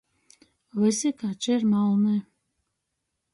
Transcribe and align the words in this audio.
Vysi 0.79 1.09
kači 1.19 1.51
ir 1.57 1.63
malni. 1.75 2.17